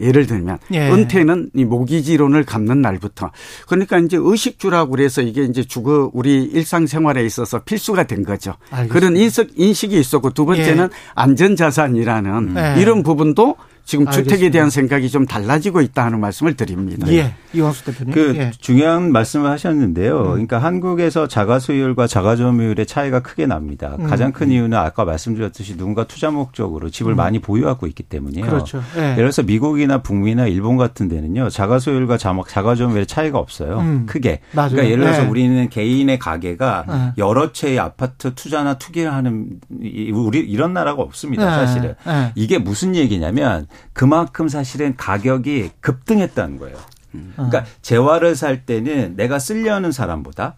[0.00, 0.90] 예를 들면 예.
[0.90, 3.30] 은퇴는 이 모기지론을 갚는 날부터
[3.68, 8.54] 그러니까 이제 의식주라고 그래서 이게 이제 주거 우리 일상생활에 있어서 필수가 된 거죠.
[8.70, 8.92] 알겠습니다.
[8.92, 12.80] 그런 인식 인식이 있었고 두 번째는 안전자산이라는 예.
[12.80, 14.52] 이런 부분도 지금 주택에 알겠습니다.
[14.52, 17.06] 대한 생각이 좀 달라지고 있다 하는 말씀을 드립니다.
[17.12, 17.34] 예.
[17.52, 18.14] 이광수 대표님.
[18.14, 18.50] 그 예.
[18.58, 20.22] 중요한 말씀을 하셨는데요.
[20.22, 23.96] 그러니까 한국에서 자가 소유율과 자가 점유율의 차이가 크게 납니다.
[23.98, 24.06] 음.
[24.06, 28.46] 가장 큰 이유는 아까 말씀드렸듯이 누군가 투자 목적으로 집을 많이 보유하고 있기 때문이에요.
[28.46, 28.50] 음.
[28.50, 28.82] 그렇죠.
[28.96, 29.02] 예.
[29.02, 31.50] 예를 들어서 미국이나 북미나 일본 같은 데는요.
[31.50, 33.80] 자가 소유율과 자가 점유율의 차이가 없어요.
[33.80, 34.06] 음.
[34.06, 34.40] 크게.
[34.52, 34.70] 맞아요.
[34.70, 35.28] 그러니까 예를 들어서 네.
[35.28, 37.12] 우리는 개인의 가게가 네.
[37.18, 41.44] 여러 채의 아파트 투자나 투기하는 이- 우리 이런 나라가 없습니다.
[41.60, 41.66] 네.
[41.66, 41.94] 사실은.
[42.06, 42.32] 네.
[42.34, 46.78] 이게 무슨 얘기냐면 그만큼 사실은 가격이 급등했다는 거예요.
[47.14, 47.32] 음.
[47.34, 50.56] 그러니까 재화를 살 때는 내가 쓰려는 사람보다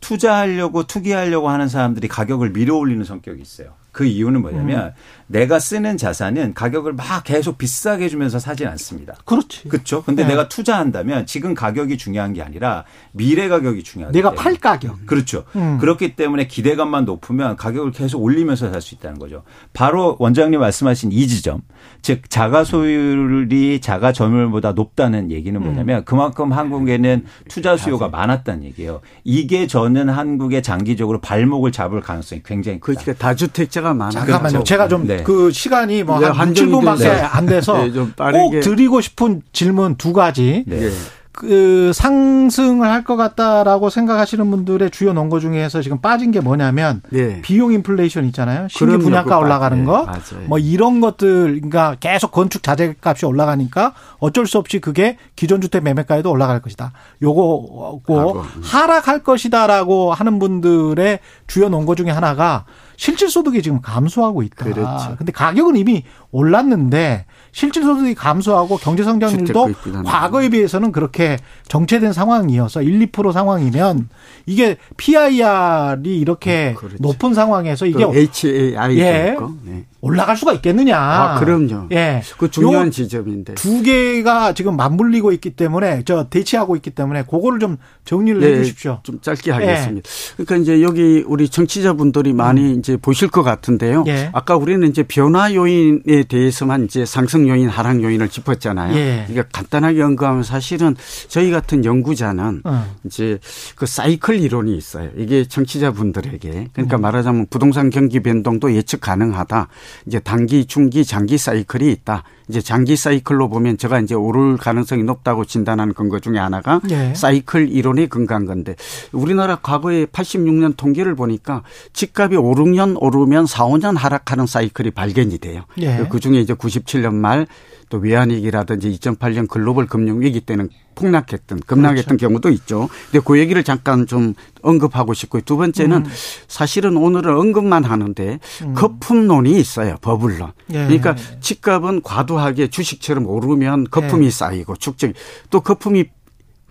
[0.00, 3.74] 투자하려고 투기하려고 하는 사람들이 가격을 밀어 올리는 성격이 있어요.
[3.92, 4.92] 그 이유는 뭐냐면 음.
[5.30, 9.14] 내가 쓰는 자산은 가격을 막 계속 비싸게 주면서 사진 않습니다.
[9.24, 9.68] 그렇지.
[9.68, 10.02] 그렇죠.
[10.02, 10.30] 근데 네.
[10.30, 14.12] 내가 투자한다면 지금 가격이 중요한 게 아니라 미래 가격이 중요하다.
[14.12, 15.06] 내가 팔 가격.
[15.06, 15.44] 그렇죠.
[15.54, 15.78] 음.
[15.78, 19.42] 그렇기 때문에 기대감만 높으면 가격을 계속 올리면서 살 수 있다는 거죠.
[19.74, 21.60] 바로 원장님 말씀하신 이 지점.
[22.00, 26.04] 즉 자가 소유율이 자가 점유율보다 높다는 얘기는 뭐냐면 음.
[26.04, 29.02] 그만큼 한국에는 투자 수요가 많았다는 얘기예요.
[29.22, 33.00] 이게 저는 한국의 장기적으로 발목을 잡을 가능성이 굉장히 크다.
[33.02, 34.10] 그러니까 다주택자가 많아.
[34.10, 34.48] 잠깐만요.
[34.48, 34.64] 그렇죠.
[34.64, 35.24] 제가 좀그 네.
[35.24, 37.20] 그 시간이 뭐 한 7분밖에 네.
[37.22, 37.90] 안 돼서 네,
[38.32, 40.64] 꼭 드리고 싶은 질문 두 가지.
[40.66, 40.90] 네.
[41.32, 47.40] 그 상승을 할 것 같다라고 생각하시는 분들의 주요 논거 중에서 지금 빠진 게 뭐냐면 네.
[47.40, 48.66] 비용 인플레이션 있잖아요.
[48.68, 50.06] 신규 분양가 올라가는 거.
[50.06, 55.60] 네, 뭐 이런 것들 그러니까 계속 건축 자재 값이 올라가니까 어쩔 수 없이 그게 기존
[55.62, 56.92] 주택 매매가에도 올라갈 것이다.
[57.22, 62.64] 요거고 하락할 것이다라고 하는 분들의 주요 논거 중에 하나가
[63.00, 64.66] 실질 소득이 지금 감소하고 있다.
[64.66, 65.14] 그렇죠.
[65.16, 69.68] 근데 가격은 이미 올랐는데 실질 소득이 감소하고 경제 성장률도
[70.04, 74.10] 과거에 비해서는 그렇게 정체된 상황이어서 1, 2% 상황이면
[74.44, 76.96] 이게 PIR이 이렇게 그렇죠.
[77.00, 79.34] 높은 상황에서 이게 HAI 예.
[79.64, 79.86] 네.
[80.02, 80.98] 올라갈 수가 있겠느냐.
[80.98, 81.88] 아, 그럼요.
[81.92, 82.22] 예.
[82.38, 83.54] 그 중요한 지점인데.
[83.54, 88.56] 두 개가 지금 맞물리고 있기 때문에 저 대치하고 있기 때문에 그거를 좀 정리를 네, 해
[88.56, 89.00] 주십시오.
[89.02, 90.08] 좀 짧게 하겠습니다.
[90.08, 90.42] 예.
[90.42, 92.78] 그러니까 이제 여기 우리 정치자분들이 많이 음.
[92.78, 94.04] 이제 보실 것 같은데요.
[94.06, 94.30] 예.
[94.32, 98.96] 아까 우리는 이제 변화 요인에 대해서만 이제 상승 요인, 하락 요인을 짚었잖아요.
[98.96, 99.24] 예.
[99.26, 100.96] 그러니까 간단하게 언급하면 사실은
[101.28, 102.96] 저희 같은 연구자는 어.
[103.04, 103.38] 이제
[103.76, 105.10] 그 사이클 이론이 있어요.
[105.16, 107.00] 이게 정치자분들에게 그러니까 음.
[107.00, 109.68] 말하자면 부동산 경기 변동도 예측 가능하다.
[110.06, 112.24] 이제 단기, 중기, 장기 사이클이 있다.
[112.50, 117.14] 이제 장기 사이클로 보면 제가 이제 오를 가능성이 높다고 진단하는 근거 중에 하나가 네.
[117.14, 118.74] 사이클 이론이 근거한 건데
[119.12, 125.64] 우리나라 과거에 86년 통계를 보니까 집값이 5, 6년 오르면 4, 5년 하락하는 사이클이 발견이 돼요.
[125.78, 126.06] 네.
[126.10, 127.46] 그 중에 이제 97년 말
[127.90, 132.26] 또 외환위기라든지 2008년 글로벌 금융위기 때는 폭락했던 급락했던 그렇죠.
[132.28, 132.88] 경우도 있죠.
[133.10, 136.10] 근데 그 얘기를 잠깐 좀 언급하고 싶고 두 번째는 음.
[136.48, 138.74] 사실은 오늘은 언급만 하는데 음.
[138.74, 139.96] 거품론이 있어요.
[140.02, 140.52] 버블론.
[140.70, 140.84] 예.
[140.84, 144.30] 그러니까 집값은 과도하게 주식처럼 오르면 거품이 예.
[144.30, 145.12] 쌓이고 축적
[145.50, 146.06] 또 거품이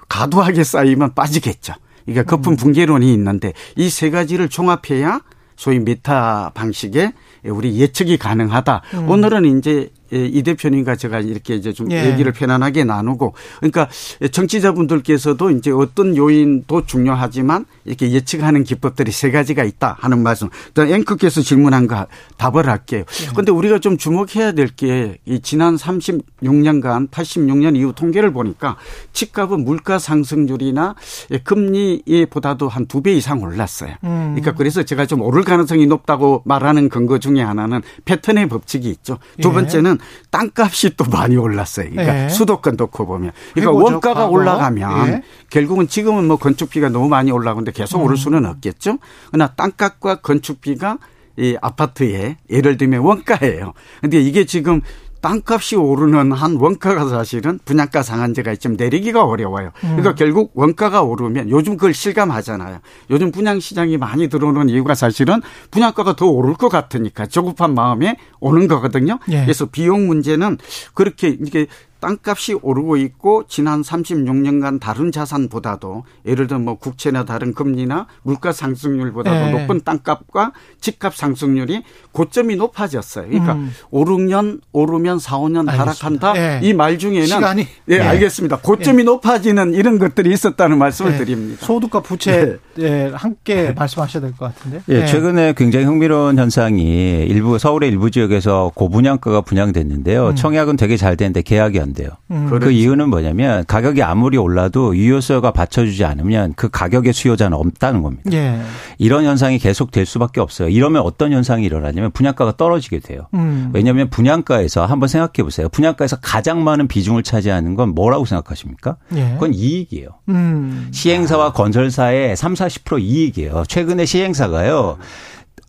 [0.08, 1.74] 과도하게 쌓이면 빠지겠죠.
[2.06, 2.58] 그러니까 거품 음.
[2.58, 5.22] 붕괴론이 있는데 이 세 가지를 종합해야
[5.56, 7.14] 소위 메타 방식의
[7.46, 8.82] 우리 예측이 가능하다.
[8.94, 9.10] 음.
[9.10, 12.06] 오늘은 이제 예, 이 대표님과 제가 이렇게 이제 좀 예.
[12.12, 13.88] 얘기를 편안하게 나누고 그러니까
[14.32, 20.50] 정치자분들께서도 이제 어떤 요인도 중요하지만 이렇게 예측하는 기법들이 세 가지가 있다 하는 말씀.
[20.74, 23.04] 또 앵커께서 질문한 거 답을 할게요.
[23.32, 23.56] 그런데 예.
[23.56, 28.78] 우리가 좀 주목해야 될 게 이 지난 36년간 86년 이후 통계를 보니까
[29.14, 30.96] 집값은 물가 상승률이나
[31.44, 33.92] 금리보다도 한 두 배 이상 올랐어요.
[34.04, 34.34] 음.
[34.36, 39.20] 그러니까 그래서 제가 좀 오를 가능성이 높다고 말하는 근거 중에 하나는 패턴의 법칙이 있죠.
[39.42, 39.54] 두 예.
[39.54, 39.99] 번째는
[40.32, 41.90] 땅값이 또 많이 올랐어요.
[41.90, 42.30] 그러니까 예.
[42.30, 43.32] 수도권 놓고 보면.
[43.54, 44.28] 그러니까 원가가 과거.
[44.32, 45.22] 올라가면 예.
[45.50, 48.06] 결국은 지금은 뭐 건축비가 너무 많이 올라가는데 계속 음.
[48.06, 49.00] 오를 수는 없겠죠.
[49.32, 50.98] 그러나 땅값과 건축비가
[51.38, 53.74] 이 아파트에 예를 들면 원가예요.
[54.02, 54.82] 근데 이게 지금
[55.22, 59.72] 땅값이 오르는 한 원가가 사실은 분양가 상한제가 좀 내리기가 어려워요.
[59.80, 60.16] 그러니까 음.
[60.16, 62.80] 결국 원가가 오르면 요즘 그걸 실감하잖아요.
[63.10, 68.68] 요즘 분양 시장이 많이 들어오는 이유가 사실은 분양가가 더 오를 것 같으니까 조급한 마음에 오는
[68.68, 69.20] 거거든요.
[69.30, 69.42] 예.
[69.42, 70.58] 그래서 비용 문제는
[70.94, 71.68] 그렇게 이게
[72.00, 79.36] 땅값이 오르고 있고 지난 36년간 다른 자산보다도 예를 들어 뭐 국채나 다른 금리나 물가 상승률보다도
[79.38, 79.52] 네.
[79.62, 83.28] 높은 땅값과 집값 상승률이 고점이 높아졌어요.
[83.28, 83.72] 그러니까 음.
[83.92, 86.34] 5, 6년 오르면 4, 5년 하락한다.
[86.34, 86.60] 네.
[86.64, 88.04] 이말 중에는 시간이 예, 네.
[88.04, 88.58] 알겠습니다.
[88.58, 91.66] 고점이 높아지는 이런 것들이 있었다는 말씀을 드립니다.
[91.66, 93.10] 소득과 부채 네.
[93.14, 94.82] 함께 말씀하셔야 될 것 같은데.
[94.90, 100.30] 예, 최근에 굉장히 흥미로운 현상이 일부 서울의 일부 지역에서 고분양가가 분양됐는데요.
[100.30, 100.36] 음.
[100.36, 102.10] 청약은 되게 잘 되는데 계약이 안 돼요.
[102.32, 102.48] 음.
[102.50, 102.70] 그.
[102.70, 108.30] 이유는 뭐냐면 가격이 아무리 올라도 유효수요가 받쳐주지 않으면 그 가격의 수요자는 없다는 겁니다.
[108.32, 108.62] 예.
[108.98, 110.70] 이런 현상이 계속 될 수밖에 없어요.
[110.70, 113.28] 이러면 어떤 현상이 일어나냐면 분양가가 떨어지게 돼요.
[113.34, 113.72] 음.
[113.74, 115.68] 왜냐하면 분양가에서 한번 생각해 보세요.
[115.70, 118.98] 분양가에서 가장 많은 비중을 차지하는 건 뭐라고 생각하십니까?
[119.16, 119.32] 예.
[119.34, 120.10] 그건 이익이에요.
[120.30, 120.90] 음.
[120.92, 123.64] 시행사와 건설사의 3, 40% 이익이에요.
[123.68, 124.98] 최근에 시행사가요.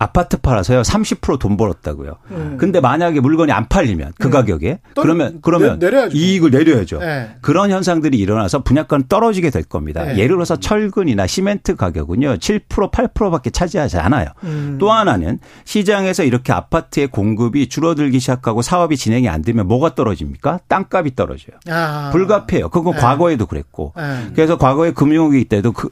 [0.01, 2.17] 아파트 팔아서요 30%돈 벌었다고요.
[2.31, 2.57] 음.
[2.59, 4.31] 근데 만약에 물건이 안 팔리면 그 음.
[4.31, 7.01] 가격에 그러면 그러면 내, 이익을 내려야죠.
[7.01, 7.37] 네.
[7.43, 10.03] 그런 현상들이 일어나서 분양가는 떨어지게 될 겁니다.
[10.05, 10.17] 네.
[10.17, 14.29] 예를 들어서 철근이나 시멘트 가격은요 7% 8%밖에 차지하지 않아요.
[14.45, 14.79] 음.
[14.81, 20.61] 또 하나는 시장에서 이렇게 아파트의 공급이 줄어들기 시작하고 사업이 진행이 안 되면 뭐가 떨어집니까?
[20.67, 21.59] 땅값이 떨어져요.
[21.69, 22.09] 아.
[22.11, 22.71] 불가피해요.
[22.71, 23.01] 그건 네.
[23.01, 23.93] 과거에도 그랬고.
[23.99, 24.31] 네.
[24.35, 25.91] 그래서 과거에 금융위기 때도 그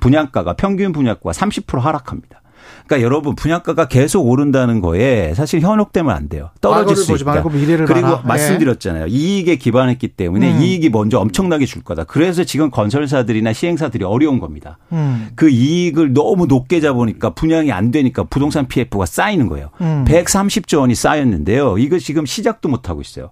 [0.00, 2.41] 분양가가 평균 분양가가 30% 하락합니다.
[2.86, 6.50] 그러니까 여러분 분양가가 계속 오른다는 거에 사실 현혹되면 안 돼요.
[6.60, 7.24] 떨어질 수 있다.
[7.24, 8.22] 말고 미래를 그리고 봐라.
[8.24, 9.06] 말씀드렸잖아요.
[9.06, 10.62] 이익에 기반했기 때문에 음.
[10.62, 12.04] 이익이 먼저 엄청나게 줄 거다.
[12.04, 14.78] 그래서 지금 건설사들이나 시행사들이 어려운 겁니다.
[14.92, 15.30] 음.
[15.34, 19.70] 그 이익을 너무 높게 잡으니까 분양이 안 되니까 부동산 PF가 쌓이는 거예요.
[19.80, 20.04] 음.
[20.06, 21.78] 130조 원이 쌓였는데요.
[21.78, 23.30] 이거 지금 시작도 못 하고 있어요.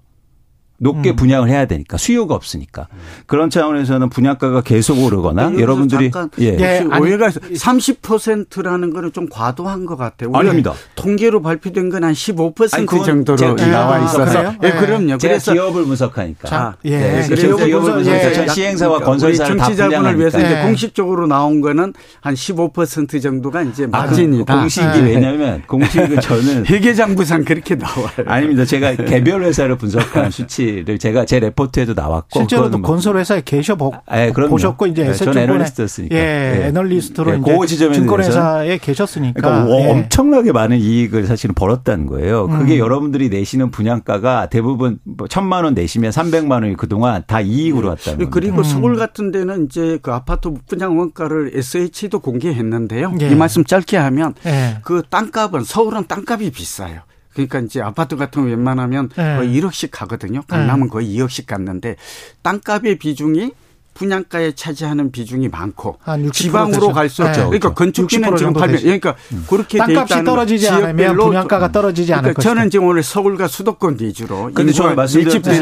[0.82, 1.16] 높게 음.
[1.16, 2.88] 분양을 해야 되니까 수요가 없으니까
[3.26, 6.56] 그런 차원에서는 분양가가 계속 오르거나 여러분들이 잠깐 예.
[6.58, 6.84] 예.
[6.90, 10.32] 아니, 오해가 30%라는 거는 좀 과도한 것 같아요.
[10.34, 10.72] 아닙니다.
[10.96, 14.44] 통계로 발표된 건 한 15% 아니, 그건 정도로 제가 나와 아, 있어서.
[14.62, 14.70] 예, 예.
[14.72, 15.18] 그럼요.
[15.18, 16.48] 제가 그래서 기업을 분석하니까.
[16.48, 16.98] 자, 예.
[16.98, 18.32] 네, 그래서 기업을 분석해서 예.
[18.34, 20.38] 전 시행사와 건설사를 정치자분을 위해서.
[20.40, 20.62] 이제 예.
[20.62, 24.56] 공식적으로 나온 거는 한 15% 정도가 이제 아, 그 마진이다.
[24.60, 25.00] 공식이 예.
[25.02, 28.08] 왜냐하면 공식은 저는 회계장부상 그렇게 나와요.
[28.26, 28.64] 아닙니다.
[28.64, 33.92] 제가 개별 회사를 분석한 수치 를 제가 제 레포트에도 나왔고 실제로도 뭐- 건설회사에 계셔 보,
[34.12, 34.50] 예, 그럼요.
[34.50, 36.14] 보셨고 이제 네, 저는 에셋증권에 애널리스트였으니까.
[36.16, 36.20] 예,
[36.62, 36.66] 예.
[36.68, 39.90] 애널리스트로 예, 이제 그 지점에 증권회사에 계셨으니까 그러니까 어, 예.
[39.90, 42.46] 엄청나게 많은 이익을 사실은 벌었다는 거예요.
[42.48, 42.78] 그게 음.
[42.78, 48.30] 여러분들이 내시는 분양가가 대부분 뭐 천만 원 내시면 300만 원이 그동안 다 이익으로 왔다는 겁니다.
[48.32, 48.62] 그리고 음.
[48.64, 53.14] 서울 같은 데는 이제 그 아파트 분양 원가를 SH도 공개했는데요.
[53.20, 53.28] 예.
[53.30, 54.78] 이 말씀 짧게 하면 예.
[54.82, 57.00] 그 땅값은 서울은 땅값이 비싸요.
[57.32, 59.36] 그러니까 이제 아파트 같은 거 웬만하면 예.
[59.38, 60.42] 거의 1억씩 가거든요.
[60.48, 61.96] 강남은 거의 2억씩 갔는데
[62.42, 63.52] 땅값의 비중이
[63.92, 66.92] 분양가에 차지하는 비중이 많고 한60% 지방으로.
[66.92, 67.34] 갈수록 네.
[67.44, 68.84] 그러니까 건축비는 60% 지금 정도 팔면 되죠.
[68.86, 69.16] 그러니까
[69.48, 72.40] 그렇게 돼 땅값이 떨어지지 않으면 분양가가 떨어지지 않을 그러니까.
[72.42, 75.06] 저는 지금 오늘 서울과 수도권 위주로 근데 저는 그런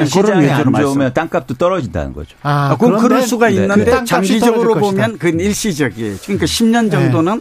[0.06, 0.82] 시장이 위주로 안.
[0.82, 2.36] 좋으면 땅값도 떨어진다는 거죠.
[2.42, 4.74] 아, 아, 그럼 그럴 수가 네, 있는데 그 땅값이 장기적으로.
[4.74, 6.16] 보면 그건 일시적이에요.
[6.22, 7.40] 그러니까 10년 정도는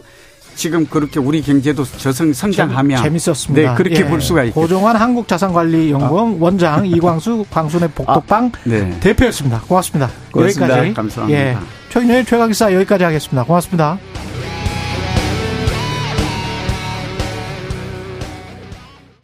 [0.58, 3.70] 지금 그렇게 우리 경제도 저성 성장하면 재밌었습니다.
[3.70, 4.04] 네, 그렇게 예.
[4.04, 4.60] 볼 수가 있고.
[4.62, 8.98] 고종환 한국자산관리연구원 원장 이광수 광순의 복덕방 네.
[8.98, 9.60] 대표였습니다.
[9.68, 10.10] 고맙습니다.
[10.32, 10.78] 고맙습니다.
[10.78, 10.94] 여기까지.
[10.94, 11.40] 감사합니다.
[11.40, 11.56] 예.
[11.90, 13.44] 최인의 최강기사 여기까지 하겠습니다.
[13.44, 13.98] 고맙습니다.